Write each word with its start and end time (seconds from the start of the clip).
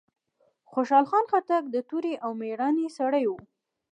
خوشحال 0.71 1.05
خان 1.09 1.23
خټک 1.31 1.63
د 1.69 1.75
توری 1.89 2.13
او 2.23 2.31
ميړانې 2.41 2.87
سړی 2.97 3.25
وه. 3.29 3.39